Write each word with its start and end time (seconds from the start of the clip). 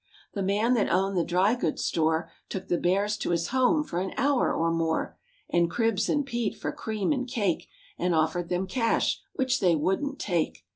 The 0.33 0.41
man 0.41 0.73
that 0.73 0.89
owned 0.89 1.15
the 1.15 1.23
dry 1.23 1.53
goods 1.53 1.85
store 1.85 2.27
Took 2.49 2.69
the 2.69 2.79
Bears 2.79 3.15
to 3.17 3.29
his 3.29 3.49
home 3.49 3.83
for 3.83 3.99
an 3.99 4.15
hour 4.17 4.51
or 4.51 4.71
more 4.71 5.15
And 5.47 5.69
Cribs 5.69 6.09
and 6.09 6.25
Pete 6.25 6.57
for 6.57 6.71
cream 6.71 7.11
and 7.11 7.27
cake 7.27 7.67
And 7.99 8.15
offered 8.15 8.49
them 8.49 8.65
cash 8.65 9.21
which 9.35 9.59
they 9.59 9.75
wouldn't 9.75 10.17
take. 10.17 10.65